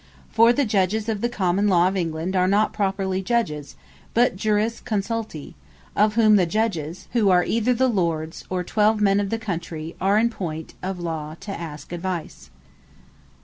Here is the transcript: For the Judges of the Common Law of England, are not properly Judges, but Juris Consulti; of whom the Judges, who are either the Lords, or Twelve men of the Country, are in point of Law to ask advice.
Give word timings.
For 0.31 0.51
the 0.51 0.65
Judges 0.65 1.07
of 1.09 1.21
the 1.21 1.29
Common 1.29 1.67
Law 1.67 1.87
of 1.87 1.95
England, 1.95 2.35
are 2.35 2.47
not 2.47 2.73
properly 2.73 3.21
Judges, 3.21 3.75
but 4.15 4.35
Juris 4.35 4.81
Consulti; 4.81 5.53
of 5.95 6.15
whom 6.15 6.37
the 6.37 6.47
Judges, 6.47 7.07
who 7.13 7.29
are 7.29 7.43
either 7.43 7.71
the 7.75 7.87
Lords, 7.87 8.43
or 8.49 8.63
Twelve 8.63 8.99
men 8.99 9.19
of 9.19 9.29
the 9.29 9.37
Country, 9.37 9.95
are 10.01 10.17
in 10.17 10.31
point 10.31 10.73
of 10.81 10.99
Law 10.99 11.35
to 11.41 11.51
ask 11.51 11.91
advice. 11.91 12.49